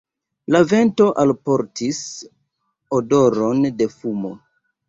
La 0.53 0.61
vento 0.71 1.05
alportis 1.25 1.99
odoron 3.01 3.63
de 3.83 3.93
fumo. 3.99 4.35